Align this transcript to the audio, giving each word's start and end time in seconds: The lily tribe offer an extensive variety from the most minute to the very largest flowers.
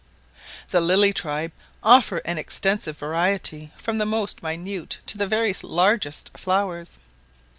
The 0.71 0.81
lily 0.81 1.13
tribe 1.13 1.51
offer 1.83 2.23
an 2.25 2.39
extensive 2.39 2.97
variety 2.97 3.71
from 3.77 3.99
the 3.99 4.05
most 4.07 4.41
minute 4.41 4.97
to 5.05 5.15
the 5.15 5.27
very 5.27 5.53
largest 5.61 6.31
flowers. 6.35 6.97